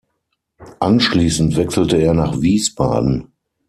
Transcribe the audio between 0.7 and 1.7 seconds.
Anschließend